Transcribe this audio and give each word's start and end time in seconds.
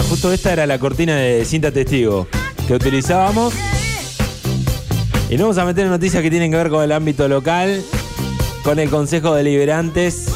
justo 0.00 0.32
esta 0.32 0.52
era 0.52 0.66
la 0.66 0.78
cortina 0.78 1.16
de 1.16 1.44
cinta 1.44 1.70
testigo 1.70 2.26
que 2.66 2.74
utilizábamos. 2.74 3.52
Y 5.28 5.36
nos 5.36 5.48
vamos 5.48 5.58
a 5.58 5.64
meter 5.64 5.84
en 5.84 5.90
noticias 5.90 6.22
que 6.22 6.30
tienen 6.30 6.50
que 6.50 6.56
ver 6.56 6.70
con 6.70 6.82
el 6.82 6.92
ámbito 6.92 7.28
local, 7.28 7.82
con 8.64 8.78
el 8.78 8.88
Consejo 8.88 9.34
Deliberantes. 9.34 10.28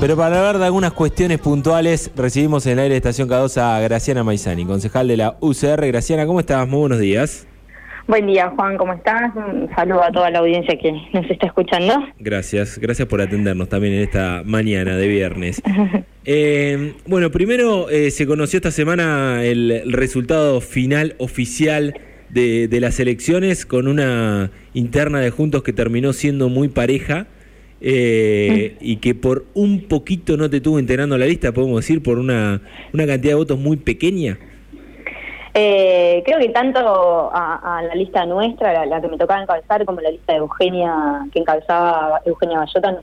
Pero 0.00 0.16
para 0.16 0.38
hablar 0.38 0.58
de 0.58 0.64
algunas 0.64 0.92
cuestiones 0.92 1.38
puntuales, 1.38 2.10
recibimos 2.16 2.66
en 2.66 2.72
el 2.72 2.78
aire 2.80 2.94
de 2.94 2.96
Estación 2.98 3.28
K2 3.28 3.58
a 3.58 3.80
Graciana 3.80 4.24
Maizani, 4.24 4.64
concejal 4.64 5.08
de 5.08 5.16
la 5.16 5.36
UCR. 5.40 5.86
Graciana, 5.86 6.26
¿cómo 6.26 6.40
estás? 6.40 6.66
Muy 6.66 6.80
buenos 6.80 6.98
días. 6.98 7.46
Buen 8.10 8.26
día, 8.26 8.52
Juan, 8.56 8.76
¿cómo 8.76 8.92
estás? 8.92 9.30
Un 9.36 9.70
saludo 9.72 10.02
a 10.02 10.10
toda 10.10 10.30
la 10.30 10.40
audiencia 10.40 10.76
que 10.76 10.90
nos 11.12 11.30
está 11.30 11.46
escuchando. 11.46 11.94
Gracias, 12.18 12.76
gracias 12.80 13.06
por 13.06 13.20
atendernos 13.20 13.68
también 13.68 13.94
en 13.94 14.00
esta 14.00 14.42
mañana 14.44 14.96
de 14.96 15.06
viernes. 15.06 15.62
Eh, 16.26 16.92
bueno, 17.06 17.30
primero 17.30 17.88
eh, 17.88 18.10
se 18.10 18.26
conoció 18.26 18.58
esta 18.58 18.70
semana 18.70 19.42
el 19.42 19.90
resultado 19.90 20.60
final 20.60 21.14
oficial 21.16 21.94
de, 22.28 22.68
de, 22.68 22.80
las 22.80 23.00
elecciones 23.00 23.64
con 23.64 23.88
una 23.88 24.50
interna 24.74 25.20
de 25.20 25.30
Juntos 25.30 25.62
que 25.62 25.72
terminó 25.72 26.12
siendo 26.12 26.50
muy 26.50 26.68
pareja 26.68 27.26
eh, 27.82 28.76
y 28.80 28.96
que 28.96 29.14
por 29.14 29.46
un 29.54 29.84
poquito 29.84 30.36
no 30.36 30.50
te 30.50 30.60
tuvo 30.60 30.78
integrando 30.78 31.16
la 31.16 31.24
lista, 31.24 31.52
podemos 31.52 31.80
decir, 31.80 32.02
por 32.02 32.18
una, 32.18 32.60
una 32.92 33.06
cantidad 33.06 33.32
de 33.32 33.36
votos 33.36 33.58
muy 33.58 33.78
pequeña. 33.78 34.38
Eh, 35.62 36.22
creo 36.24 36.38
que 36.38 36.48
tanto 36.48 37.30
a, 37.34 37.82
la 37.86 37.94
lista 37.94 38.24
nuestra, 38.24 38.86
la, 38.86 38.98
que 38.98 39.08
me 39.08 39.18
tocaba 39.18 39.42
encabezar, 39.42 39.84
como 39.84 40.00
la 40.00 40.10
lista 40.10 40.32
de 40.32 40.38
Eugenia, 40.38 41.26
que 41.32 41.40
encabezaba 41.40 42.22
Eugenia 42.24 42.60
Bayota, 42.60 43.02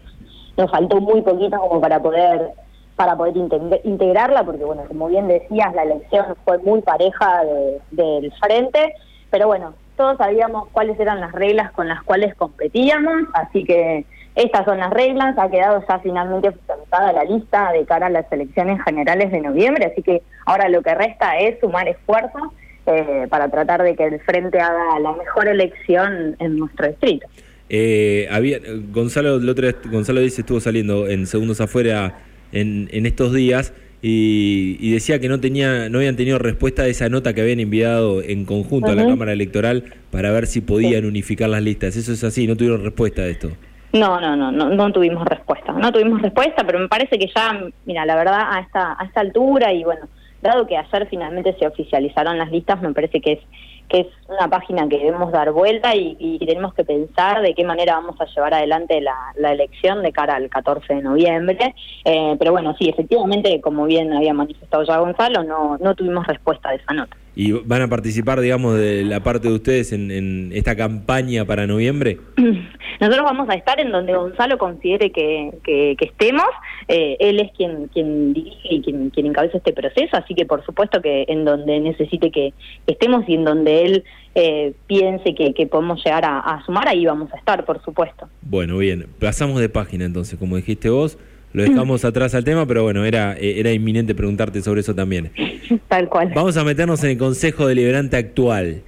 nos, 0.57 0.71
faltó 0.71 0.99
muy 0.99 1.21
poquito 1.21 1.59
como 1.59 1.79
para 1.79 2.01
poder 2.01 2.49
para 2.95 3.15
poder 3.15 3.37
integrarla, 3.83 4.43
porque 4.43 4.63
bueno, 4.63 4.81
como 4.87 5.07
bien 5.07 5.27
decías, 5.27 5.71
la 5.75 5.83
elección 5.83 6.35
fue 6.43 6.57
muy 6.57 6.81
pareja 6.81 7.43
del 7.91 8.33
frente, 8.41 8.95
pero 9.29 9.45
bueno, 9.45 9.75
todos 9.95 10.17
sabíamos 10.17 10.67
cuáles 10.69 10.99
eran 10.99 11.21
las 11.21 11.33
reglas 11.33 11.71
con 11.73 11.87
las 11.87 12.01
cuales 12.01 12.33
competíamos, 12.33 13.21
así 13.35 13.63
que 13.65 14.03
estas 14.37 14.65
son 14.65 14.77
las 14.77 14.91
reglas, 14.91 15.35
ha 15.39 15.49
quedado 15.49 15.83
ya 15.89 15.97
finalmente 15.99 16.49
oficializada 16.49 17.11
la 17.11 17.23
lista 17.23 17.71
de 17.71 17.85
cara 17.85 18.05
a 18.05 18.09
las 18.11 18.31
elecciones 18.31 18.79
generales 18.83 19.31
de 19.31 19.41
noviembre, 19.41 19.85
así 19.85 20.03
que 20.03 20.21
ahora 20.45 20.69
lo 20.69 20.83
que 20.83 20.93
resta 20.93 21.39
es 21.39 21.59
sumar 21.59 21.87
esfuerzos 21.87 22.43
eh, 22.85 23.25
para 23.31 23.49
tratar 23.49 23.81
de 23.81 23.95
que 23.95 24.05
el 24.05 24.19
Frente 24.19 24.59
haga 24.59 24.99
la 24.99 25.13
mejor 25.13 25.47
elección 25.47 26.35
en 26.37 26.55
nuestro 26.55 26.87
distrito. 26.87 27.25
Eh, 27.69 28.27
había 28.31 28.59
Gonzalo, 28.91 29.37
el 29.37 29.49
otro, 29.49 29.69
Gonzalo 29.91 30.21
dice 30.21 30.41
estuvo 30.41 30.59
saliendo 30.59 31.07
en 31.07 31.25
segundos 31.25 31.59
afuera 31.59 32.19
en, 32.51 32.89
en 32.91 33.07
estos 33.07 33.33
días 33.33 33.73
y, 34.03 34.77
y, 34.79 34.91
decía 34.91 35.19
que 35.19 35.27
no 35.27 35.39
tenía 35.39 35.89
no 35.89 35.97
habían 35.97 36.15
tenido 36.15 36.37
respuesta 36.37 36.83
de 36.83 36.91
esa 36.91 37.09
nota 37.09 37.33
que 37.33 37.41
habían 37.41 37.59
enviado 37.59 38.21
en 38.21 38.45
conjunto 38.45 38.91
a 38.91 38.95
la 38.95 39.07
Cámara 39.07 39.33
Electoral 39.33 39.85
para 40.11 40.31
ver 40.31 40.45
si 40.45 40.61
podían 40.61 41.05
unificar 41.05 41.49
las 41.49 41.63
listas. 41.63 41.95
Eso 41.95 42.13
es 42.13 42.23
así, 42.23 42.45
no 42.45 42.55
tuvieron 42.55 42.83
respuesta 42.83 43.23
de 43.23 43.31
esto. 43.31 43.49
No, 43.93 44.19
no, 44.19 44.35
no, 44.35 44.51
no, 44.51 44.69
no 44.69 44.91
tuvimos 44.91 45.25
respuesta. 45.25 45.71
No 45.71 45.91
tuvimos 45.91 46.21
respuesta, 46.21 46.63
pero 46.65 46.79
me 46.79 46.87
parece 46.87 47.17
que 47.17 47.27
ya, 47.33 47.59
mira, 47.85 48.05
la 48.05 48.15
verdad, 48.15 48.41
a 48.51 48.59
esta, 48.59 48.95
a 48.99 49.05
esta 49.05 49.21
altura 49.21 49.71
y 49.73 49.83
bueno, 49.83 50.07
dado 50.41 50.67
que 50.67 50.77
ayer 50.77 51.07
finalmente 51.09 51.55
se 51.57 51.67
oficializaron 51.67 52.37
las 52.37 52.51
listas, 52.51 52.81
me 52.81 52.93
parece 52.93 53.21
que 53.21 53.33
es 53.33 53.39
que 53.87 54.01
es 54.01 54.07
una 54.27 54.49
página 54.49 54.87
que 54.89 54.97
debemos 54.97 55.31
dar 55.31 55.51
vuelta 55.51 55.95
y, 55.95 56.37
tenemos 56.39 56.73
que 56.73 56.83
pensar 56.83 57.41
de 57.41 57.53
qué 57.53 57.63
manera 57.63 57.95
vamos 57.95 58.19
a 58.19 58.25
llevar 58.25 58.53
adelante 58.53 59.01
la, 59.01 59.15
la 59.35 59.51
elección 59.51 60.03
de 60.03 60.11
cara 60.11 60.35
al 60.35 60.49
14 60.49 60.95
de 60.95 61.01
noviembre. 61.01 61.75
Eh, 62.03 62.35
pero 62.37 62.51
bueno, 62.51 62.75
sí, 62.77 62.89
efectivamente, 62.89 63.59
como 63.61 63.85
bien 63.85 64.13
había 64.13 64.33
manifestado 64.33 64.83
ya 64.83 64.97
Gonzalo, 64.97 65.43
no, 65.43 65.77
no 65.77 65.95
tuvimos 65.95 66.27
respuesta 66.27 66.69
de 66.69 66.77
esa 66.77 66.93
nota. 66.93 67.15
¿Y 67.39 67.51
van 67.51 67.83
a 67.83 67.87
participar, 67.87 68.41
digamos, 68.41 68.79
de 68.79 69.03
la 69.03 69.19
parte 69.19 69.47
de 69.47 69.53
ustedes 69.53 69.93
en, 69.93 70.09
en 70.09 70.49
esta 70.53 70.75
campaña 70.75 71.45
para 71.45 71.67
noviembre? 71.67 72.17
Nosotros 72.99 73.23
vamos 73.25 73.47
a 73.49 73.53
estar 73.53 73.79
en 73.79 73.91
donde 73.91 74.15
Gonzalo 74.15 74.57
considere 74.57 75.11
que, 75.11 75.51
que, 75.63 75.95
estemos. 75.99 76.47
Eh, 76.87 77.15
él 77.19 77.39
es 77.39 77.51
quien, 77.55 77.89
quien 77.89 78.33
dirige 78.33 78.73
y 78.73 78.81
quien, 78.81 79.11
quien 79.11 79.27
encabeza 79.27 79.59
este 79.59 79.71
proceso, 79.71 80.17
así 80.17 80.33
que 80.33 80.47
por 80.47 80.65
supuesto 80.65 80.99
que 80.99 81.25
en 81.27 81.45
donde 81.45 81.79
necesite 81.79 82.31
que 82.31 82.55
estemos 82.87 83.23
y 83.27 83.35
en 83.35 83.43
donde 83.43 83.85
él 83.85 84.03
eh, 84.33 84.73
piense 84.87 85.35
que, 85.35 85.53
que, 85.53 85.67
podemos 85.67 86.03
llegar 86.03 86.25
a, 86.25 86.39
a 86.39 86.65
sumar, 86.65 86.87
ahí 86.87 87.05
vamos 87.05 87.31
a 87.33 87.37
estar, 87.37 87.63
por 87.65 87.83
supuesto. 87.83 88.27
Bueno, 88.41 88.79
bien. 88.79 89.05
Pasamos 89.19 89.59
de 89.59 89.69
página 89.69 90.05
entonces, 90.05 90.39
como 90.39 90.55
dijiste 90.55 90.89
vos. 90.89 91.19
Lo 91.57 91.63
dejamos 91.63 92.05
atrás 92.05 92.35
al 92.35 92.43
tema, 92.43 92.67
pero 92.67 92.83
bueno, 92.83 93.03
era, 93.03 93.35
eh, 93.35 93.59
era 93.59 93.73
inminente 93.73 94.13
preguntarte 94.13 94.61
sobre 94.61 94.81
eso 94.81 94.93
también. 94.93 95.31
Tal 95.87 96.07
cual. 96.07 96.31
Vamos 96.35 96.55
a 96.55 96.63
meternos 96.63 97.03
en 97.03 97.09
el 97.09 97.17
Consejo 97.17 97.65
Deliberante 97.65 98.15
actual. 98.15 98.83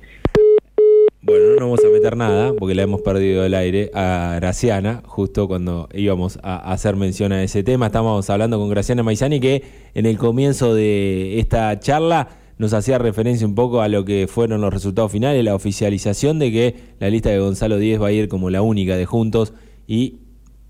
Bueno, 1.24 1.46
no 1.46 1.52
nos 1.54 1.62
vamos 1.62 1.80
a 1.84 1.90
meter 1.90 2.16
nada, 2.16 2.54
porque 2.54 2.76
la 2.76 2.84
hemos 2.84 3.02
perdido 3.02 3.42
del 3.42 3.56
aire 3.56 3.90
a 3.96 4.34
Graciana, 4.36 5.02
justo 5.04 5.48
cuando 5.48 5.90
íbamos 5.96 6.38
a 6.44 6.72
hacer 6.72 6.96
mención 6.96 7.32
a 7.32 7.42
ese 7.42 7.64
tema. 7.64 7.88
Estamos 7.88 8.30
hablando 8.30 8.60
con 8.60 8.70
Graciana 8.70 9.02
Maizani, 9.02 9.40
que 9.40 9.64
en 9.96 10.06
el 10.06 10.20
comienzo 10.20 10.76
de 10.76 11.40
esta 11.40 11.80
charla 11.80 12.28
nos 12.60 12.74
hacía 12.74 13.00
referencia 13.00 13.48
un 13.48 13.56
poco 13.56 13.82
a 13.82 13.88
lo 13.88 14.06
que 14.06 14.28
fueron 14.28 14.62
los 14.62 14.72
resultados 14.72 15.12
finales, 15.12 15.44
la 15.44 15.56
oficialización 15.56 16.38
de 16.38 16.52
que 16.52 16.76
la 17.00 17.10
lista 17.10 17.32
de 17.32 17.40
Gonzalo 17.40 17.80
Díez 17.80 18.00
va 18.00 18.10
a 18.10 18.12
ir 18.12 18.28
como 18.28 18.52
la 18.52 18.62
única 18.62 18.96
de 18.96 19.08
Juntos 19.08 19.54
y 19.88 20.20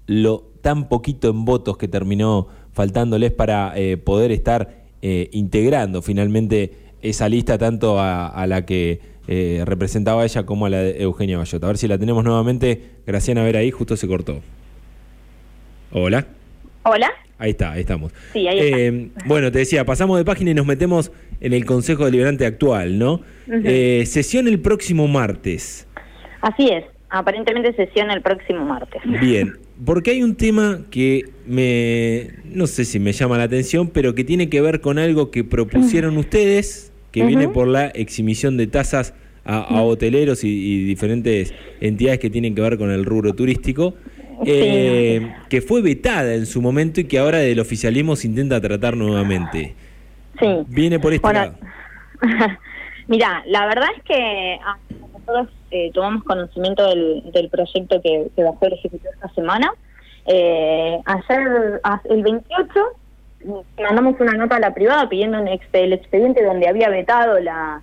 lo 0.07 0.48
tan 0.61 0.89
poquito 0.89 1.29
en 1.29 1.45
votos 1.45 1.77
que 1.77 1.87
terminó 1.87 2.47
faltándoles 2.73 3.31
para 3.31 3.73
eh, 3.75 3.97
poder 3.97 4.31
estar 4.31 4.69
eh, 5.01 5.29
integrando 5.31 6.01
finalmente 6.01 6.71
esa 7.01 7.29
lista 7.29 7.57
tanto 7.57 7.99
a, 7.99 8.45
la 8.47 8.65
que 8.65 8.99
eh, 9.27 9.63
representaba 9.65 10.23
ella 10.23 10.45
como 10.45 10.65
a 10.65 10.69
la 10.69 10.79
de 10.79 11.01
Eugenia 11.01 11.37
Bayota. 11.37 11.65
A 11.65 11.69
ver 11.69 11.77
si 11.77 11.87
la 11.87 11.97
tenemos 11.97 12.23
nuevamente. 12.23 12.81
Graciana, 13.05 13.41
a 13.41 13.43
ver 13.45 13.57
ahí, 13.57 13.71
justo 13.71 13.95
se 13.95 14.07
cortó. 14.07 14.41
Hola. 15.91 16.25
Hola. 16.83 17.09
Ahí 17.37 17.51
está, 17.51 17.71
ahí 17.71 17.81
estamos. 17.81 18.11
Sí, 18.33 18.47
ahí 18.47 18.59
está. 18.59 19.25
Bueno, 19.25 19.49
te 19.51 19.59
decía, 19.59 19.85
pasamos 19.85 20.17
de 20.17 20.25
página 20.25 20.51
y 20.51 20.53
nos 20.53 20.65
metemos 20.65 21.11
en 21.39 21.53
el 21.53 21.65
Consejo 21.65 22.03
Deliberante 22.03 22.45
actual, 22.45 22.99
¿no? 22.99 23.21
sesión 23.47 24.47
el 24.49 24.59
próximo 24.59 25.07
martes. 25.07 25.87
Así 26.41 26.67
es, 26.69 26.83
aparentemente 27.09 27.73
sesión 27.73 28.11
el 28.11 28.21
próximo 28.21 28.65
martes. 28.65 29.01
Bien, 29.21 29.53
porque 29.85 30.11
hay 30.11 30.23
un 30.23 30.35
tema 30.35 30.81
que 30.89 31.29
me, 31.45 32.31
no 32.45 32.67
sé 32.67 32.85
si 32.85 32.99
me 32.99 33.13
llama 33.13 33.37
la 33.37 33.45
atención, 33.45 33.89
pero 33.89 34.13
que 34.13 34.23
tiene 34.23 34.49
que 34.49 34.61
ver 34.61 34.81
con 34.81 34.99
algo 34.99 35.31
que 35.31 35.43
propusieron 35.43 36.17
ustedes, 36.17 36.91
que 37.11 37.25
viene 37.25 37.47
por 37.47 37.67
la 37.67 37.87
exhibición 37.87 38.57
de 38.57 38.67
tasas 38.67 39.13
a, 39.45 39.81
hoteleros 39.81 40.43
y, 40.43 40.83
diferentes 40.83 41.53
entidades 41.81 42.19
que 42.19 42.29
tienen 42.29 42.55
que 42.55 42.61
ver 42.61 42.77
con 42.77 42.91
el 42.91 43.05
rubro 43.05 43.33
turístico, 43.33 43.95
eh, 44.45 45.33
que 45.49 45.61
fue 45.61 45.81
vetada 45.81 46.35
en 46.35 46.45
su 46.45 46.61
momento 46.61 47.01
y 47.01 47.05
que 47.05 47.19
ahora 47.19 47.39
del 47.39 47.59
oficialismo 47.59 48.15
se 48.15 48.27
intenta 48.27 48.61
tratar 48.61 48.95
nuevamente. 48.95 49.75
Sí. 50.39 50.47
Viene 50.67 50.99
por 50.99 51.13
este 51.13 51.33
lado. 51.33 51.55
Mira, 53.07 53.43
la 53.47 53.65
verdad 53.65 53.87
es 53.97 54.03
que 54.03 54.59
nosotros 55.29 55.55
eh, 55.71 55.91
tomamos 55.93 56.23
conocimiento 56.23 56.87
del, 56.87 57.31
del 57.31 57.49
proyecto 57.49 58.01
que, 58.01 58.29
que, 58.35 58.43
bajó 58.43 58.65
el 58.65 58.73
Ejecutivo 58.73 59.11
esta 59.13 59.29
semana. 59.33 59.71
Eh, 60.25 60.99
ayer, 61.05 61.81
el 62.05 62.23
28, 62.23 62.69
mandamos 63.77 64.19
una 64.19 64.33
nota 64.33 64.57
a 64.57 64.59
la 64.59 64.73
privada 64.73 65.07
pidiendo 65.09 65.39
un 65.39 65.47
el 65.47 65.93
expediente 65.93 66.43
donde 66.43 66.67
había 66.67 66.89
vetado 66.89 67.39
la, 67.39 67.81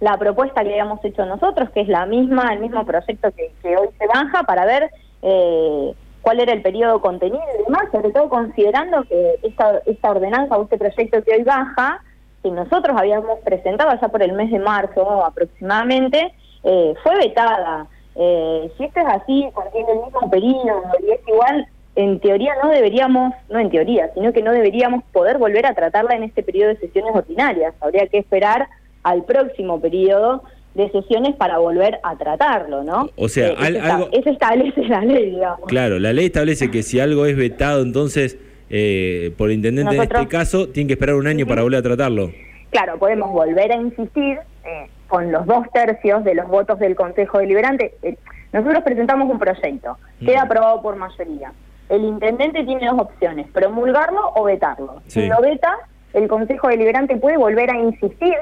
la 0.00 0.16
propuesta 0.18 0.62
que 0.62 0.70
habíamos 0.70 1.04
hecho 1.04 1.26
nosotros, 1.26 1.70
que 1.70 1.82
es 1.82 1.88
la 1.88 2.06
misma, 2.06 2.52
el 2.52 2.60
mismo 2.60 2.84
proyecto 2.84 3.30
que, 3.32 3.52
que 3.62 3.76
hoy 3.76 3.88
se 3.98 4.06
baja, 4.06 4.42
para 4.44 4.64
ver 4.64 4.90
eh, 5.22 5.94
cuál 6.22 6.40
era 6.40 6.52
el 6.52 6.62
periodo 6.62 7.00
contenido 7.00 7.42
y 7.58 7.64
demás, 7.64 7.84
sobre 7.92 8.10
todo 8.10 8.28
considerando 8.28 9.02
que 9.04 9.36
esta, 9.42 9.80
esta 9.86 10.10
ordenanza 10.10 10.56
o 10.56 10.64
este 10.64 10.78
proyecto 10.78 11.22
que 11.22 11.34
hoy 11.34 11.42
baja, 11.42 12.02
que 12.42 12.50
nosotros 12.50 12.96
habíamos 12.96 13.38
presentado 13.40 13.90
ya 14.00 14.08
por 14.08 14.22
el 14.22 14.32
mes 14.32 14.50
de 14.50 14.58
marzo 14.58 15.24
aproximadamente, 15.24 16.32
eh, 16.64 16.94
fue 17.02 17.16
vetada. 17.16 17.86
Eh, 18.16 18.70
si 18.76 18.84
esto 18.84 19.00
es 19.00 19.06
así, 19.06 19.48
contiene 19.52 19.92
el 19.92 20.04
mismo 20.04 20.30
periodo 20.30 20.82
y 21.06 21.10
es 21.12 21.20
igual, 21.26 21.66
en 21.96 22.20
teoría 22.20 22.54
no 22.62 22.70
deberíamos, 22.70 23.34
no 23.48 23.58
en 23.58 23.70
teoría, 23.70 24.10
sino 24.14 24.32
que 24.32 24.42
no 24.42 24.52
deberíamos 24.52 25.04
poder 25.12 25.38
volver 25.38 25.66
a 25.66 25.74
tratarla 25.74 26.14
en 26.16 26.24
este 26.24 26.42
periodo 26.42 26.70
de 26.70 26.78
sesiones 26.78 27.14
ordinarias. 27.14 27.74
Habría 27.80 28.06
que 28.06 28.18
esperar 28.18 28.68
al 29.02 29.24
próximo 29.24 29.80
periodo 29.80 30.42
de 30.74 30.90
sesiones 30.90 31.34
para 31.36 31.58
volver 31.58 31.98
a 32.02 32.16
tratarlo, 32.16 32.84
¿no? 32.84 33.10
O 33.16 33.28
sea, 33.28 33.48
eh, 33.48 33.80
algo... 33.80 34.08
eso 34.12 34.30
establece 34.30 34.84
la 34.84 35.00
ley, 35.02 35.30
digamos. 35.30 35.66
Claro, 35.66 35.98
la 35.98 36.12
ley 36.12 36.26
establece 36.26 36.70
que 36.70 36.82
si 36.82 37.00
algo 37.00 37.26
es 37.26 37.36
vetado, 37.36 37.82
entonces, 37.82 38.38
eh, 38.70 39.32
por 39.36 39.48
el 39.50 39.56
intendente 39.56 39.96
en 39.96 40.02
este 40.02 40.28
caso, 40.28 40.68
tiene 40.68 40.88
que 40.88 40.94
esperar 40.94 41.16
un 41.16 41.26
año 41.26 41.46
para 41.46 41.62
volver 41.62 41.80
a 41.80 41.82
tratarlo. 41.82 42.30
Claro, 42.70 42.98
podemos 42.98 43.32
volver 43.32 43.72
a 43.72 43.76
insistir 43.76 44.38
con 45.10 45.30
los 45.30 45.44
dos 45.44 45.66
tercios 45.72 46.24
de 46.24 46.34
los 46.34 46.48
votos 46.48 46.78
del 46.78 46.94
Consejo 46.94 47.38
Deliberante. 47.38 47.94
Eh, 48.02 48.16
nosotros 48.52 48.82
presentamos 48.84 49.28
un 49.28 49.38
proyecto, 49.38 49.98
queda 50.24 50.42
aprobado 50.42 50.80
por 50.80 50.96
mayoría. 50.96 51.52
El 51.88 52.04
intendente 52.04 52.64
tiene 52.64 52.86
dos 52.86 53.00
opciones, 53.00 53.48
promulgarlo 53.48 54.32
o 54.36 54.44
vetarlo. 54.44 55.02
Si 55.08 55.26
lo 55.26 55.40
veta, 55.40 55.76
el 56.14 56.28
Consejo 56.28 56.68
Deliberante 56.68 57.16
puede 57.16 57.36
volver 57.36 57.70
a 57.70 57.76
insistir 57.76 58.34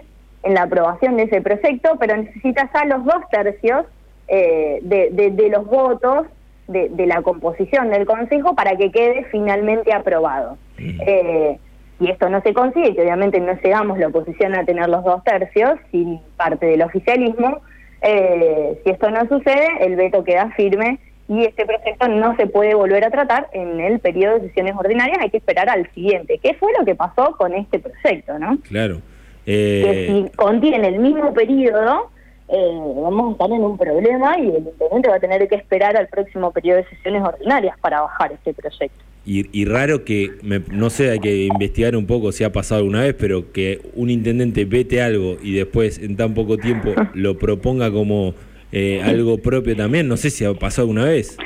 en 0.43 0.55
la 0.55 0.63
aprobación 0.63 1.17
de 1.17 1.25
ese 1.25 1.41
proyecto, 1.41 1.97
pero 1.99 2.17
necesita 2.17 2.71
ya 2.73 2.85
los 2.85 3.05
dos 3.05 3.29
tercios 3.31 3.87
eh, 4.29 4.81
de, 4.83 5.49
los 5.51 5.67
votos 5.67 6.27
de, 6.69 7.07
la 7.07 7.23
composición 7.23 7.91
del 7.91 8.05
Consejo 8.05 8.55
para 8.55 8.77
que 8.77 8.93
quede 8.93 9.25
finalmente 9.31 9.93
aprobado. 9.93 10.59
Eh, 10.79 11.59
y 12.01 12.11
esto 12.11 12.29
no 12.29 12.41
se 12.43 12.55
consigue, 12.55 12.95
que 12.95 13.03
obviamente 13.03 13.41
no 13.41 13.53
llegamos 13.55 13.99
la 13.99 14.09
oposición 14.09 14.55
a 14.55 14.65
tener 14.65 14.89
los 14.89 15.05
dos 15.05 15.23
tercios, 15.25 15.79
sin 15.91 16.21
parte 16.37 16.67
del 16.67 16.83
oficialismo, 16.83 17.61
eh, 18.03 18.81
si 18.85 18.91
esto 18.91 19.11
no 19.11 19.27
sucede, 19.29 19.67
el 19.81 19.97
veto 19.97 20.23
queda 20.23 20.51
firme 20.53 20.99
y 21.29 21.45
este 21.45 21.67
proyecto 21.67 22.09
no 22.09 22.37
se 22.37 22.47
puede 22.47 22.75
volver 22.75 23.05
a 23.05 23.11
tratar 23.11 23.49
en 23.53 23.81
el 23.81 23.99
periodo 23.99 24.39
de 24.39 24.49
sesiones 24.49 24.75
ordinarias, 24.77 25.19
hay 25.21 25.31
que 25.31 25.39
esperar 25.39 25.69
al 25.69 25.91
siguiente. 25.93 26.39
¿Qué 26.43 26.55
fue 26.55 26.73
lo 26.79 26.85
que 26.85 26.95
pasó 26.95 27.37
con 27.37 27.53
este 27.55 27.81
proyecto? 27.81 28.39
no 28.39 28.59
Claro. 28.63 29.01
Que 29.45 30.07
si 30.09 30.37
contiene 30.37 30.89
el 30.89 30.99
mismo 31.01 31.33
periodo, 31.33 32.11
eh, 32.49 32.81
vamos 32.97 33.29
a 33.29 33.33
estar 33.33 33.51
en 33.51 33.65
un 33.65 33.79
problema 33.79 34.39
y 34.39 34.49
el 34.49 34.69
intendente 34.69 35.09
va 35.09 35.17
a 35.17 35.21
tener 35.21 35.49
que 35.49 35.55
esperar 35.55 35.97
al 35.97 36.07
próximo 36.09 36.51
periodo 36.53 36.79
de 36.79 36.89
sesiones 36.89 37.23
ordinarias 37.23 37.79
para 37.81 38.03
bajar 38.03 38.33
este 38.33 38.55
proyecto. 38.55 39.08
Y, 39.31 39.67
raro 39.67 40.07
que, 40.07 40.31
no 40.71 40.89
sé, 40.89 41.11
hay 41.11 41.19
que 41.19 41.45
investigar 41.45 41.95
un 41.97 42.07
poco 42.07 42.33
si 42.33 42.45
ha 42.45 42.53
pasado 42.53 42.79
alguna 42.79 43.03
vez, 43.03 43.13
pero 43.13 43.53
que 43.53 43.83
un 43.95 44.09
intendente 44.09 44.65
vete 44.65 45.03
algo 45.03 45.37
y 45.43 45.53
después 45.53 45.99
en 45.99 46.17
tan 46.17 46.33
poco 46.33 46.57
tiempo 46.57 46.95
lo 47.13 47.37
proponga 47.37 47.93
como 47.93 48.33
eh, 48.73 49.03
algo 49.05 49.37
propio 49.37 49.77
también, 49.77 50.09
no 50.09 50.17
sé 50.17 50.31
si 50.31 50.47
ha 50.47 50.55
pasado 50.55 50.85
alguna 50.89 51.05
vez. 51.05 51.37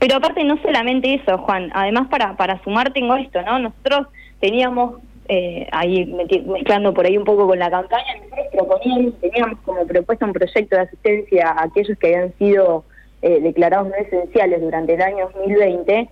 Pero 0.00 0.16
aparte 0.16 0.42
no 0.42 0.56
solamente 0.62 1.12
eso, 1.12 1.36
Juan, 1.36 1.70
además 1.74 2.08
para, 2.08 2.34
para 2.34 2.62
sumar 2.64 2.94
tengo 2.94 3.14
esto, 3.16 3.42
¿no? 3.42 3.58
Nosotros 3.58 4.06
teníamos 4.40 4.94
eh, 5.28 5.66
ahí 5.70 6.06
mezclando 6.06 6.94
por 6.94 7.04
ahí 7.04 7.18
un 7.18 7.24
poco 7.24 7.46
con 7.46 7.58
la 7.58 7.70
campaña, 7.70 8.06
nosotros 8.22 8.46
proponíamos, 8.52 9.20
teníamos 9.20 9.58
como 9.66 9.86
propuesta 9.86 10.24
un 10.24 10.32
proyecto 10.32 10.76
de 10.76 10.82
asistencia 10.82 11.50
a 11.50 11.64
aquellos 11.64 11.98
que 11.98 12.06
habían 12.06 12.32
sido 12.38 12.84
eh, 13.20 13.38
declarados 13.42 13.88
no 13.88 13.96
esenciales 13.96 14.62
durante 14.62 14.94
el 14.94 15.02
año 15.02 15.28
2020 15.34 16.08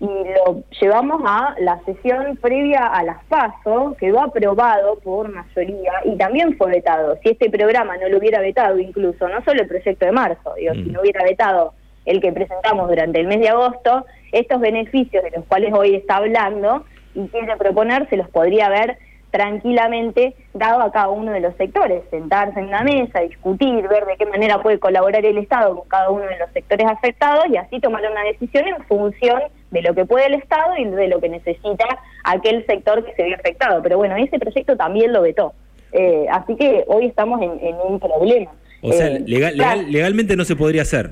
y 0.00 0.06
lo 0.06 0.62
llevamos 0.80 1.20
a 1.26 1.54
la 1.60 1.78
sesión 1.84 2.38
previa 2.40 2.86
a 2.86 3.02
las 3.02 3.22
PASO, 3.24 3.94
quedó 4.00 4.20
aprobado 4.22 4.98
por 5.00 5.28
mayoría 5.28 5.92
y 6.04 6.16
también 6.16 6.56
fue 6.56 6.70
vetado. 6.70 7.18
Si 7.22 7.28
este 7.28 7.50
programa 7.50 7.98
no 7.98 8.08
lo 8.08 8.16
hubiera 8.16 8.40
vetado 8.40 8.78
incluso, 8.78 9.28
no 9.28 9.44
solo 9.44 9.60
el 9.60 9.68
proyecto 9.68 10.06
de 10.06 10.12
marzo, 10.12 10.54
digo, 10.56 10.72
si 10.72 10.84
mm. 10.84 10.92
no 10.92 11.00
hubiera 11.02 11.22
vetado 11.22 11.74
el 12.06 12.22
que 12.22 12.32
presentamos 12.32 12.88
durante 12.88 13.20
el 13.20 13.26
mes 13.26 13.40
de 13.40 13.50
agosto, 13.50 14.06
estos 14.32 14.58
beneficios 14.58 15.22
de 15.22 15.32
los 15.32 15.44
cuales 15.44 15.72
hoy 15.74 15.94
está 15.94 16.16
hablando 16.16 16.84
y 17.14 17.28
quiere 17.28 17.56
proponer 17.58 18.08
se 18.08 18.16
los 18.16 18.28
podría 18.30 18.70
ver 18.70 18.96
tranquilamente 19.30 20.34
dado 20.54 20.82
a 20.82 20.90
cada 20.90 21.08
uno 21.08 21.32
de 21.32 21.40
los 21.40 21.54
sectores, 21.56 22.02
sentarse 22.10 22.58
en 22.58 22.66
una 22.66 22.82
mesa, 22.82 23.20
discutir, 23.20 23.86
ver 23.86 24.06
de 24.06 24.16
qué 24.16 24.26
manera 24.26 24.60
puede 24.62 24.78
colaborar 24.78 25.24
el 25.24 25.38
Estado 25.38 25.76
con 25.76 25.88
cada 25.88 26.10
uno 26.10 26.24
de 26.24 26.38
los 26.38 26.50
sectores 26.52 26.86
afectados 26.86 27.44
y 27.48 27.56
así 27.56 27.80
tomar 27.80 28.02
una 28.10 28.24
decisión 28.24 28.66
en 28.66 28.82
función 28.84 29.42
de 29.70 29.82
lo 29.82 29.94
que 29.94 30.04
puede 30.04 30.26
el 30.26 30.34
Estado 30.34 30.76
y 30.76 30.84
de 30.84 31.08
lo 31.08 31.20
que 31.20 31.28
necesita 31.28 31.86
aquel 32.24 32.64
sector 32.66 33.04
que 33.04 33.14
se 33.14 33.22
ve 33.22 33.34
afectado. 33.34 33.82
Pero 33.82 33.98
bueno, 33.98 34.16
ese 34.16 34.38
proyecto 34.38 34.76
también 34.76 35.12
lo 35.12 35.22
vetó. 35.22 35.52
Eh, 35.92 36.26
así 36.30 36.56
que 36.56 36.84
hoy 36.86 37.06
estamos 37.06 37.40
en, 37.42 37.74
un 37.84 37.98
problema. 37.98 38.50
O 38.82 38.92
sea, 38.92 39.08
eh, 39.08 39.24
legalmente 39.26 40.36
no 40.36 40.44
se 40.44 40.56
podría 40.56 40.82
hacer. 40.82 41.10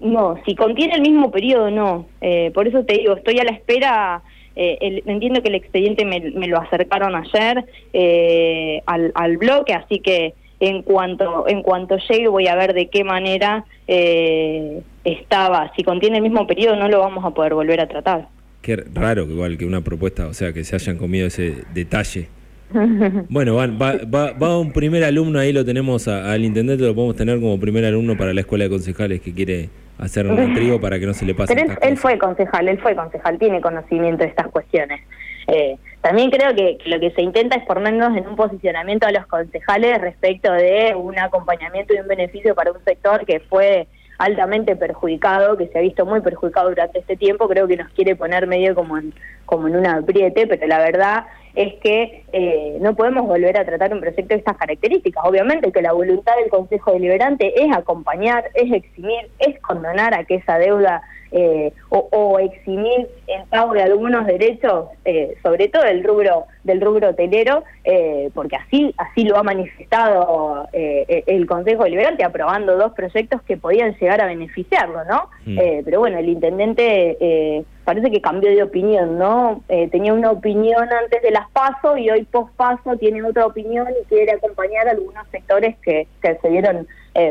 No, 0.00 0.38
si 0.46 0.54
contiene 0.54 0.94
el 0.94 1.00
mismo 1.02 1.30
periodo, 1.30 1.70
no. 1.70 2.06
Eh, 2.20 2.50
por 2.54 2.68
eso 2.68 2.84
te 2.84 2.94
digo, 2.94 3.14
estoy 3.16 3.38
a 3.40 3.44
la 3.44 3.50
espera 3.50 4.22
eh, 4.60 5.02
entiendo 5.06 5.40
que 5.40 5.50
el 5.50 5.54
expediente 5.54 6.04
me, 6.04 6.18
lo 6.48 6.58
acercaron 6.58 7.14
ayer 7.14 7.64
eh, 7.92 8.82
al, 8.86 9.12
al, 9.14 9.36
bloque, 9.36 9.72
así 9.72 10.00
que 10.00 10.34
en 10.60 10.82
cuanto 10.82 11.46
en 11.48 11.62
cuanto 11.62 11.96
llegue 12.08 12.28
voy 12.28 12.48
a 12.48 12.56
ver 12.56 12.74
de 12.74 12.88
qué 12.88 13.04
manera 13.04 13.64
eh, 13.86 14.82
estaba. 15.04 15.72
Si 15.76 15.84
contiene 15.84 16.16
el 16.16 16.22
mismo 16.22 16.46
periodo 16.46 16.76
no 16.76 16.88
lo 16.88 17.00
vamos 17.00 17.24
a 17.24 17.30
poder 17.30 17.54
volver 17.54 17.80
a 17.80 17.88
tratar. 17.88 18.28
Qué 18.62 18.76
raro 18.92 19.26
que 19.26 19.32
igual 19.32 19.56
que 19.56 19.64
una 19.64 19.82
propuesta, 19.82 20.26
o 20.26 20.34
sea, 20.34 20.52
que 20.52 20.64
se 20.64 20.76
hayan 20.76 20.98
comido 20.98 21.26
ese 21.26 21.64
detalle. 21.72 22.28
bueno, 23.30 23.54
va, 23.54 23.66
va, 23.66 24.32
va, 24.32 24.58
un 24.58 24.72
primer 24.72 25.02
alumno, 25.04 25.38
ahí 25.38 25.52
lo 25.52 25.64
tenemos 25.64 26.06
al 26.06 26.44
intendente, 26.44 26.84
lo 26.84 26.94
podemos 26.94 27.16
tener 27.16 27.40
como 27.40 27.58
primer 27.58 27.84
alumno 27.86 28.16
para 28.16 28.34
la 28.34 28.42
escuela 28.42 28.64
de 28.64 28.70
concejales 28.70 29.22
que 29.22 29.32
quiere 29.32 29.70
hacer 29.98 30.26
un 30.26 30.54
trigo 30.54 30.80
para 30.80 30.98
que 30.98 31.06
no 31.06 31.14
se 31.14 31.24
le 31.24 31.34
pase. 31.34 31.54
Pero 31.54 31.78
él, 31.80 31.96
fue 31.96 32.18
concejal, 32.18 32.68
él 32.68 32.78
fue 32.78 32.94
concejal, 32.94 33.38
tiene 33.38 33.60
conocimiento 33.60 34.24
de 34.24 34.30
estas 34.30 34.48
cuestiones. 34.48 35.00
Eh, 35.46 35.76
también 36.00 36.30
creo 36.30 36.54
que, 36.54 36.78
lo 36.86 37.00
que 37.00 37.10
se 37.10 37.22
intenta 37.22 37.56
es 37.56 37.66
ponernos 37.66 38.16
en 38.16 38.26
un 38.26 38.36
posicionamiento 38.36 39.06
a 39.06 39.12
los 39.12 39.26
concejales 39.26 40.00
respecto 40.00 40.52
de 40.52 40.94
un 40.94 41.18
acompañamiento 41.18 41.92
y 41.94 41.98
un 41.98 42.06
beneficio 42.06 42.54
para 42.54 42.72
un 42.72 42.82
sector 42.84 43.26
que 43.26 43.40
fue 43.40 43.88
altamente 44.18 44.76
perjudicado, 44.76 45.56
que 45.56 45.68
se 45.68 45.78
ha 45.78 45.82
visto 45.82 46.04
muy 46.04 46.20
perjudicado 46.20 46.70
durante 46.70 46.98
este 46.98 47.16
tiempo, 47.16 47.48
creo 47.48 47.68
que 47.68 47.76
nos 47.76 47.88
quiere 47.90 48.16
poner 48.16 48.46
medio 48.46 48.74
como 48.74 48.98
en, 48.98 49.14
como 49.46 49.68
en 49.68 49.76
un 49.76 49.86
apriete, 49.86 50.46
pero 50.46 50.66
la 50.66 50.78
verdad 50.78 51.24
es 51.54 51.74
que 51.80 52.24
eh, 52.32 52.78
no 52.80 52.94
podemos 52.94 53.26
volver 53.26 53.56
a 53.58 53.64
tratar 53.64 53.92
un 53.92 54.00
proyecto 54.00 54.28
de 54.28 54.36
estas 54.36 54.56
características. 54.56 55.24
Obviamente 55.26 55.72
que 55.72 55.82
la 55.82 55.92
voluntad 55.92 56.36
del 56.36 56.50
Consejo 56.50 56.92
Deliberante 56.92 57.52
es 57.60 57.74
acompañar, 57.74 58.44
es 58.54 58.72
eximir, 58.72 59.28
es 59.38 59.58
condonar 59.60 60.14
a 60.14 60.24
que 60.24 60.36
esa 60.36 60.58
deuda 60.58 61.02
eh, 61.30 61.72
o, 61.90 62.38
eximir 62.38 63.08
el 63.26 63.44
pago 63.50 63.74
de 63.74 63.82
algunos 63.82 64.26
derechos, 64.26 64.86
eh, 65.04 65.36
sobre 65.42 65.68
todo 65.68 65.82
del 65.84 66.02
rubro 66.02 66.44
del 66.64 66.80
rubro 66.80 67.10
hotelero, 67.10 67.64
eh, 67.84 68.30
porque 68.34 68.56
así 68.56 68.94
así 68.96 69.24
lo 69.24 69.36
ha 69.36 69.42
manifestado 69.42 70.68
el 70.72 71.46
Consejo 71.46 71.84
Deliberante 71.84 72.24
aprobando 72.24 72.76
dos 72.76 72.92
proyectos 72.92 73.42
que 73.42 73.56
podían 73.56 73.94
llegar 73.98 74.20
a 74.20 74.26
beneficiarlo, 74.26 75.04
¿no? 75.04 75.28
Mm. 75.46 75.84
pero 75.84 76.00
bueno, 76.00 76.18
el 76.18 76.28
intendente 76.28 77.64
parece 77.84 78.10
que 78.10 78.20
cambió 78.20 78.50
de 78.50 78.62
opinión, 78.62 79.18
¿no? 79.18 79.62
tenía 79.90 80.12
una 80.12 80.30
opinión 80.30 80.88
antes 80.92 81.22
de 81.22 81.30
las 81.30 81.48
PASO 81.50 81.96
y 81.96 82.10
hoy 82.10 82.24
post 82.24 82.54
PASO 82.56 82.96
tiene 82.98 83.22
otra 83.22 83.46
opinión 83.46 83.88
y 83.88 84.04
quiere 84.06 84.32
acompañar 84.32 84.88
a 84.88 84.90
algunos 84.92 85.26
sectores 85.28 85.76
que, 85.82 86.06
que 86.20 86.36
se 86.36 86.48
vieron 86.50 86.86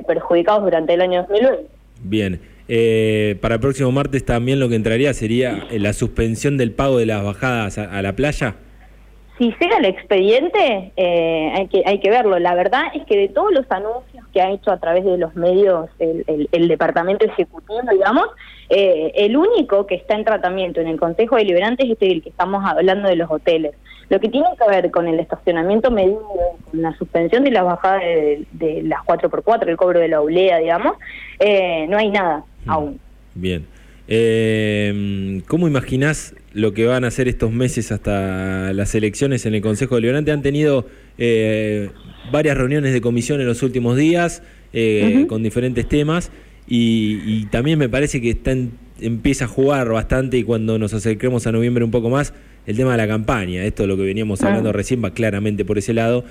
perjudicados 0.07 0.63
durante 0.63 0.93
el 0.93 1.01
año 1.01 1.21
2020. 1.23 1.69
Bien. 2.01 2.56
Eh, 2.69 3.37
para 3.41 3.55
el 3.55 3.61
próximo 3.61 3.91
martes 3.91 4.25
también 4.25 4.59
lo 4.59 4.67
que 4.67 4.75
entraría 4.75 5.13
sería 5.13 5.67
eh, 5.71 5.79
la 5.79 5.93
suspensión 5.93 6.57
del 6.57 6.71
pago 6.71 6.97
de 6.97 7.05
las 7.05 7.23
bajadas 7.23 7.77
a, 7.77 8.01
la 8.01 8.13
playa. 8.13 8.55
Si 9.37 9.53
llega 9.59 9.77
el 9.77 9.85
expediente, 9.85 10.91
eh, 10.97 11.51
hay, 11.55 11.67
que, 11.67 11.83
hay 11.85 11.99
que 11.99 12.09
verlo. 12.09 12.39
La 12.39 12.55
verdad 12.55 12.83
es 12.93 13.05
que 13.05 13.15
de 13.15 13.29
todos 13.29 13.53
los 13.53 13.65
anuncios 13.69 14.25
que 14.33 14.41
ha 14.41 14.51
hecho 14.51 14.71
a 14.71 14.79
través 14.79 15.05
de 15.05 15.17
los 15.17 15.35
medios 15.35 15.89
el, 15.99 16.67
Departamento 16.67 17.25
Ejecutivo, 17.25 17.79
digamos, 17.91 18.27
el 18.69 19.37
único 19.37 19.85
que 19.85 19.95
está 19.95 20.15
en 20.15 20.25
tratamiento 20.25 20.81
en 20.81 20.87
el 20.87 20.99
Consejo 20.99 21.37
Deliberante 21.37 21.85
es 21.85 21.91
este 21.91 22.07
del 22.07 22.21
que 22.21 22.29
estamos 22.29 22.65
hablando 22.65 23.07
de 23.07 23.15
los 23.15 23.29
hoteles. 23.31 23.73
Lo 24.09 24.19
que 24.19 24.29
tiene 24.29 24.47
que 24.57 24.69
ver 24.69 24.89
con 24.89 25.07
el 25.07 25.19
estacionamiento 25.19 25.91
medido, 25.91 26.27
con 26.69 26.81
la 26.81 26.95
suspensión 26.97 27.43
de 27.43 27.51
la 27.51 27.63
bajada 27.63 27.99
de, 27.99 28.81
las 28.83 29.01
4x4, 29.01 29.67
el 29.67 29.77
cobro 29.77 29.99
de 29.99 30.07
la 30.07 30.21
oblea, 30.21 30.57
digamos, 30.57 30.93
no 31.39 31.97
hay 31.97 32.09
nada. 32.09 32.43
Mm. 32.67 32.95
Bien. 33.35 33.65
Eh, 34.07 35.41
¿Cómo 35.47 35.67
imaginás 35.67 36.33
lo 36.53 36.73
que 36.73 36.85
van 36.85 37.03
a 37.03 37.07
hacer 37.07 37.27
estos 37.27 37.51
meses 37.51 37.91
hasta 37.91 38.71
las 38.73 38.95
elecciones 38.95 39.45
en 39.45 39.55
el 39.55 39.61
Consejo 39.61 39.95
Deliberante? 39.95 40.31
Han 40.31 40.41
tenido 40.41 40.87
eh, 41.17 41.89
varias 42.31 42.57
reuniones 42.57 42.93
de 42.93 43.01
comisión 43.01 43.41
en 43.41 43.47
los 43.47 43.63
últimos 43.63 43.97
días 43.97 44.43
eh, 44.73 45.25
con 45.27 45.43
diferentes 45.43 45.87
temas 45.87 46.31
y, 46.69 47.45
también 47.45 47.79
me 47.79 47.89
parece 47.89 48.21
que 48.21 48.37
empieza 48.99 49.45
a 49.45 49.47
jugar 49.47 49.89
bastante 49.89 50.37
y 50.37 50.43
cuando 50.43 50.77
nos 50.77 50.93
acerquemos 50.93 51.47
a 51.47 51.51
noviembre 51.51 51.83
un 51.83 51.91
poco 51.91 52.09
más 52.09 52.33
el 52.65 52.75
tema 52.75 52.91
de 52.91 52.97
la 52.97 53.07
campaña. 53.07 53.63
Esto 53.63 53.83
es 53.83 53.89
lo 53.89 53.95
que 53.95 54.03
veníamos 54.03 54.41
ah. 54.41 54.47
hablando 54.47 54.73
recién 54.73 55.03
va 55.03 55.11
claramente 55.11 55.63
por 55.65 55.77
ese 55.77 55.93
lado. 55.93 56.25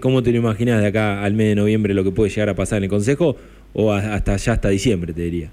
¿Cómo 0.00 0.22
te 0.22 0.32
lo 0.32 0.38
imaginas 0.38 0.80
de 0.80 0.88
acá 0.88 1.22
al 1.22 1.34
mes 1.34 1.48
de 1.48 1.54
noviembre 1.54 1.94
lo 1.94 2.04
que 2.04 2.10
puede 2.10 2.30
llegar 2.30 2.48
a 2.48 2.54
pasar 2.54 2.78
en 2.78 2.84
el 2.84 2.90
Consejo 2.90 3.36
o 3.74 3.92
hasta 3.92 4.36
ya 4.36 4.52
hasta 4.52 4.68
diciembre, 4.68 5.12
te 5.12 5.22
diría? 5.22 5.50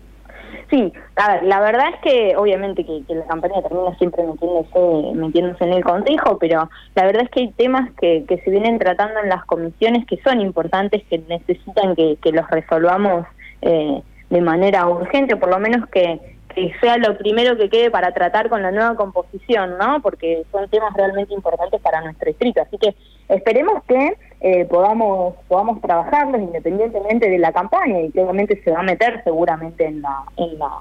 Sí, 0.69 0.93
a 1.15 1.33
ver, 1.33 1.43
la 1.43 1.59
verdad 1.61 1.87
es 1.95 2.01
que 2.01 2.37
obviamente 2.37 2.85
que, 2.85 3.03
la 3.15 3.25
campaña 3.25 3.61
termina 3.63 3.97
siempre 3.97 4.23
metiéndose, 4.23 5.15
metiéndose 5.15 5.63
en 5.63 5.73
el 5.73 5.83
consejo, 5.83 6.37
pero 6.37 6.69
la 6.93 7.05
verdad 7.05 7.23
es 7.23 7.29
que 7.31 7.39
hay 7.39 7.51
temas 7.53 7.89
que, 7.99 8.23
que 8.27 8.37
se 8.41 8.51
vienen 8.51 8.77
tratando 8.77 9.19
en 9.19 9.29
las 9.29 9.43
comisiones 9.45 10.05
que 10.05 10.17
son 10.17 10.41
importantes, 10.41 11.03
que 11.09 11.17
necesitan 11.27 11.95
que, 11.95 12.17
que 12.21 12.31
los 12.31 12.47
resolvamos 12.51 13.25
eh, 13.63 14.03
de 14.29 14.41
manera 14.41 14.87
urgente, 14.87 15.35
por 15.37 15.49
lo 15.49 15.59
menos 15.59 15.89
que, 15.89 16.19
que 16.53 16.71
sea 16.79 16.97
lo 16.97 17.17
primero 17.17 17.57
que 17.57 17.69
quede 17.69 17.89
para 17.89 18.13
tratar 18.13 18.47
con 18.49 18.61
la 18.61 18.69
nueva 18.69 18.95
composición, 18.95 19.75
¿no? 19.79 20.01
Porque 20.03 20.43
son 20.51 20.69
temas 20.69 20.93
realmente 20.93 21.33
importantes 21.33 21.81
para 21.81 22.01
nuestro 22.01 22.27
distrito. 22.27 22.61
Así 22.61 22.77
que 22.77 22.95
esperemos 23.27 23.83
que 23.85 24.13
eh, 24.41 24.65
podamos 24.65 25.35
podamos 25.47 25.81
trabajarlos 25.81 26.41
independientemente 26.41 27.29
de 27.29 27.39
la 27.39 27.51
campaña 27.51 28.01
y 28.01 28.11
que 28.11 28.21
obviamente 28.21 28.61
se 28.63 28.71
va 28.71 28.79
a 28.79 28.83
meter 28.83 29.21
seguramente 29.23 29.85
en 29.85 30.01
la 30.01 30.23
en 30.37 30.57
la 30.57 30.79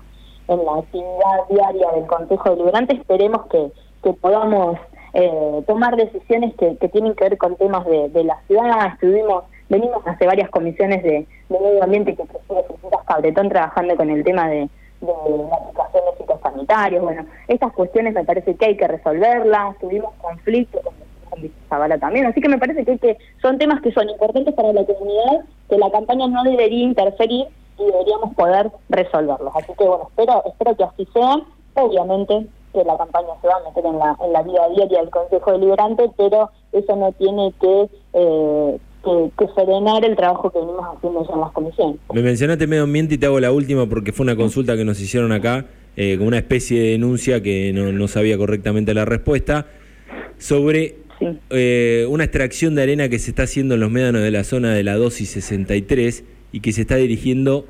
en 0.49 0.65
la 0.65 0.75
actividad 0.79 1.49
diaria 1.51 1.91
del 1.93 2.07
Consejo 2.07 2.51
Deliberante. 2.51 2.95
Esperemos 2.95 3.47
que, 3.47 3.71
que 4.03 4.13
podamos 4.15 4.79
eh, 5.15 5.63
tomar 5.67 5.97
decisiones 5.97 6.55
que, 6.55 6.77
tienen 6.89 7.15
que 7.15 7.25
ver 7.25 7.39
con 7.39 7.57
temas 7.57 7.85
de, 7.87 8.25
la 8.25 8.41
ciudad. 8.47 8.93
Estuvimos, 8.95 9.45
venimos 9.69 10.07
hace 10.07 10.27
varias 10.27 10.51
comisiones 10.51 11.03
de, 11.03 11.27
medio 11.49 11.83
ambiente 11.83 12.15
que 12.15 12.25
preside 12.25 12.65
Cabretón 13.07 13.49
trabajando 13.49 13.97
con 13.97 14.11
el 14.11 14.23
tema 14.23 14.49
de, 14.49 14.69
la 15.01 15.57
aplicación 15.57 16.03
de 16.05 16.17
fitosanitarios. 16.19 17.03
Bueno, 17.03 17.25
estas 17.47 17.73
cuestiones 17.73 18.15
me 18.15 18.25
parece 18.25 18.55
que 18.55 18.67
hay 18.67 18.77
que 18.77 18.89
resolverlas. 18.89 19.79
Tuvimos 19.79 20.15
conflictos 20.21 20.83
con 20.83 20.95
Zavala 21.69 21.99
también. 21.99 22.27
Así 22.27 22.41
que 22.41 22.49
me 22.49 22.59
parece 22.59 22.85
que, 22.85 22.99
que 22.99 23.19
son 23.41 23.59
temas 23.59 23.81
que 23.83 23.93
son 23.93 24.09
importantes 24.09 24.55
para 24.55 24.73
la 24.73 24.85
comunidad, 24.85 25.45
que 25.69 25.79
la 25.79 25.91
campaña 25.91 26.27
no 26.29 26.43
debería 26.45 26.85
interferir 26.85 27.47
y 27.79 27.85
deberíamos 27.85 28.35
poder 28.35 28.71
resolverlos. 28.89 29.53
Así 29.55 29.73
que 29.79 29.85
bueno, 29.85 30.09
espero, 30.09 30.43
espero 30.47 30.77
que 30.77 30.85
así 30.85 31.09
sea. 31.13 31.37
Obviamente 31.75 32.47
que 32.73 32.85
la 32.85 32.97
campaña 32.97 33.29
se 33.41 33.47
va 33.47 33.55
a 33.55 33.69
meter 33.69 33.87
en 33.87 33.99
la, 33.99 34.17
en 34.25 34.33
la 34.33 34.43
vida 34.43 34.69
diaria 34.75 35.01
del 35.01 35.11
Consejo 35.11 35.53
Deliberante, 35.53 36.11
pero 36.17 36.51
eso 36.73 36.97
no 36.97 37.13
tiene 37.13 37.53
que, 37.61 37.89
eh, 38.13 38.79
que, 39.39 39.49
frenar 39.49 40.05
el 40.05 40.17
trabajo 40.17 40.51
que 40.51 40.59
venimos 40.59 40.85
haciendo 40.95 41.27
ya 41.27 41.35
en 41.35 41.41
las 41.41 41.53
comisiones. 41.53 41.97
Me 42.13 42.23
mencionaste 42.23 42.67
medio 42.67 42.83
ambiente 42.83 43.15
y 43.15 43.19
te 43.19 43.27
hago 43.27 43.41
la 43.41 43.53
última 43.53 43.87
porque 43.87 44.13
fue 44.13 44.25
una 44.25 44.37
consulta 44.37 44.77
que 44.77 44.85
nos 44.85 45.01
hicieron 45.01 45.33
acá, 45.33 45.67
eh, 45.97 46.17
con 46.19 46.27
una 46.27 46.39
especie 46.39 46.81
de 46.81 46.91
denuncia 46.91 47.43
que 47.43 47.73
no 47.73 48.09
sabía 48.09 48.37
correctamente 48.37 48.93
la 48.93 49.05
respuesta, 49.05 49.67
sobre 50.39 50.97
eh, 51.51 52.07
una 52.09 52.25
extracción 52.25 52.75
de 52.75 52.83
arena 52.83 53.09
que 53.09 53.19
se 53.19 53.31
está 53.31 53.45
haciendo 53.45 53.75
en 53.75 53.81
los 53.81 53.91
médanos 53.91 54.23
de 54.23 54.31
la 54.31 54.45
zona 54.45 54.73
de 54.73 54.83
la 54.83 54.97
2 54.97 55.21
y 55.21 55.27
63 55.27 56.25
y 56.53 56.61
que 56.61 56.73
se 56.73 56.83
está 56.83 56.97
dirigiendo, 56.97 57.67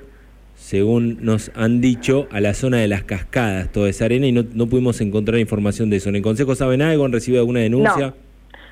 según 0.54 1.18
nos 1.20 1.50
han 1.54 1.80
dicho, 1.80 2.28
a 2.30 2.40
la 2.40 2.54
zona 2.54 2.78
de 2.78 2.88
las 2.88 3.04
cascadas, 3.04 3.70
toda 3.72 3.88
esa 3.88 4.04
arena, 4.04 4.26
y 4.26 4.32
no, 4.32 4.44
no 4.52 4.66
pudimos 4.66 5.00
encontrar 5.00 5.38
información 5.38 5.90
de 5.90 5.96
eso. 5.96 6.08
¿En 6.08 6.16
el 6.16 6.22
Consejo 6.22 6.54
saben 6.54 6.82
algo? 6.82 7.04
¿Han 7.04 7.12
recibido 7.12 7.40
alguna 7.40 7.60
denuncia? 7.60 8.14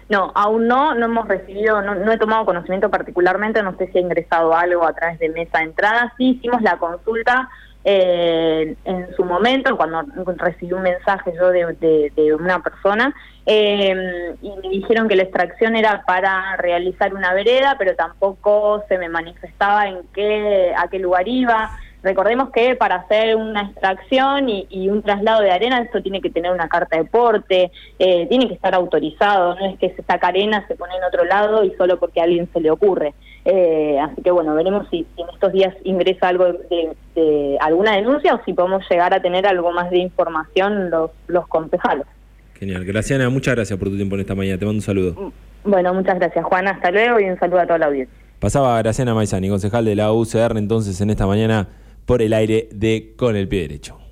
No. 0.09 0.30
aún 0.35 0.68
no, 0.68 0.95
no 0.95 1.06
hemos 1.06 1.26
recibido, 1.26 1.83
no, 1.83 2.12
he 2.12 2.18
tomado 2.18 2.45
conocimiento 2.45 2.90
particularmente, 2.90 3.62
no 3.62 3.76
sé 3.76 3.90
si 3.90 3.99
ha 3.99 4.00
ingresado 4.00 4.54
algo 4.54 4.87
a 4.87 4.95
través 4.95 5.18
de 5.18 5.28
mesa 5.30 5.59
de 5.59 5.64
entrada. 5.64 6.12
Sí 6.16 6.37
hicimos 6.37 6.62
la 6.62 6.78
consulta 6.78 7.49
en 7.88 9.14
su 9.14 9.25
momento, 9.25 9.76
cuando 9.76 10.02
recibí 10.37 10.73
un 10.73 10.83
mensaje 10.83 11.33
yo 11.38 11.50
de, 11.50 12.35
una 12.35 12.61
persona, 12.61 13.14
eh, 13.47 14.35
y 14.43 14.50
me 14.50 14.69
dijeron 14.71 15.07
que 15.07 15.14
la 15.14 15.23
extracción 15.23 15.76
era 15.76 16.02
para 16.05 16.57
realizar 16.57 17.14
una 17.14 17.33
vereda, 17.33 17.76
pero 17.78 17.95
tampoco 17.95 18.85
se 18.88 18.99
me 18.99 19.09
manifestaba 19.09 19.87
en 19.87 19.99
qué, 20.12 20.75
a 20.76 20.88
qué 20.88 20.99
lugar 20.99 21.28
iba. 21.28 21.78
Recordemos 22.02 22.50
que 22.50 22.75
para 22.75 22.97
hacer 22.97 23.37
una 23.37 23.62
extracción 23.62 24.49
y, 24.49 24.88
un 24.88 25.02
traslado 25.02 25.43
de 25.43 25.52
arena, 25.52 25.81
esto 25.81 26.02
tiene 26.02 26.21
que 26.21 26.31
tener 26.31 26.52
una 26.52 26.69
carta 26.69 26.97
de 26.97 27.05
porte, 27.05 27.71
eh, 27.99 28.26
tiene 28.28 28.49
que 28.49 28.55
estar 28.55 28.75
autorizado, 28.75 29.55
no 29.55 29.66
es 29.66 29.78
que 29.78 29.90
se 29.90 30.02
saca 30.02 30.28
arena, 30.28 30.64
se 30.66 30.75
pone 30.75 30.97
en 30.97 31.05
otro 31.05 31.25
lado 31.25 31.64
y 31.64 31.73
solo 31.76 31.99
porque 32.00 32.21
a 32.21 32.25
alguien 32.25 32.49
se 32.52 32.61
le 32.61 32.71
ocurre. 32.71 33.14
Eh, 33.48 33.96
así 34.00 34.22
que 34.22 34.32
bueno, 34.32 34.56
veremos 34.56 34.88
si, 34.90 35.06
en 35.16 35.28
estos 35.32 35.52
días 35.52 35.72
ingresa 35.84 36.26
algo 36.26 36.46
de, 36.46 37.56
alguna 37.60 37.94
denuncia 37.94 38.34
o 38.34 38.44
si 38.44 38.52
podemos 38.52 38.82
llegar 38.90 39.14
a 39.14 39.22
tener 39.22 39.46
algo 39.46 39.70
más 39.70 39.88
de 39.90 39.98
información 39.98 40.90
los, 40.90 41.12
los 41.28 41.46
concejales. 41.46 42.06
Genial. 42.54 42.84
Graciana, 42.84 43.30
muchas 43.30 43.54
gracias 43.54 43.78
por 43.78 43.88
tu 43.88 43.94
tiempo 43.94 44.16
en 44.16 44.22
esta 44.22 44.34
mañana. 44.34 44.58
Te 44.58 44.64
mando 44.64 44.78
un 44.78 44.82
saludo. 44.82 45.12
Mm, 45.12 45.70
bueno, 45.70 45.94
muchas 45.94 46.18
gracias, 46.18 46.44
Juan. 46.44 46.66
Hasta 46.66 46.90
luego 46.90 47.20
y 47.20 47.24
un 47.24 47.38
saludo 47.38 47.60
a 47.60 47.66
toda 47.66 47.78
la 47.78 47.86
audiencia. 47.86 48.16
Pasaba 48.40 48.76
Graciana 48.78 49.14
Maizani, 49.14 49.48
concejal 49.48 49.84
de 49.84 49.94
la 49.94 50.12
UCR, 50.12 50.58
entonces 50.58 51.00
en 51.00 51.10
esta 51.10 51.26
mañana 51.26 51.68
por 52.04 52.22
el 52.22 52.32
aire 52.32 52.68
de 52.72 53.14
Con 53.16 53.36
el 53.36 53.46
Pie 53.46 53.62
Derecho. 53.62 54.05